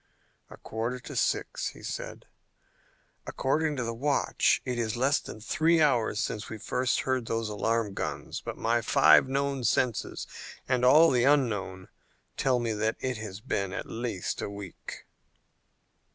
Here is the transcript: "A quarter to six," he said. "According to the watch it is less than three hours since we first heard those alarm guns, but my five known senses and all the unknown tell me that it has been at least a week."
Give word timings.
"A 0.49 0.57
quarter 0.57 0.99
to 1.01 1.15
six," 1.15 1.67
he 1.67 1.83
said. 1.83 2.25
"According 3.27 3.75
to 3.75 3.83
the 3.83 3.93
watch 3.93 4.59
it 4.65 4.79
is 4.79 4.97
less 4.97 5.19
than 5.19 5.39
three 5.39 5.79
hours 5.79 6.19
since 6.19 6.49
we 6.49 6.57
first 6.57 7.01
heard 7.01 7.27
those 7.27 7.49
alarm 7.49 7.93
guns, 7.93 8.41
but 8.43 8.57
my 8.57 8.81
five 8.81 9.27
known 9.29 9.63
senses 9.63 10.25
and 10.67 10.83
all 10.83 11.11
the 11.11 11.25
unknown 11.25 11.87
tell 12.35 12.57
me 12.57 12.73
that 12.73 12.95
it 12.99 13.17
has 13.17 13.41
been 13.41 13.73
at 13.73 13.85
least 13.85 14.41
a 14.41 14.49
week." 14.49 15.05